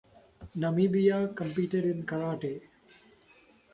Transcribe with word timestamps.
Namibia 0.59 1.17
competed 1.39 1.85
in 1.85 2.03
karate. 2.07 2.53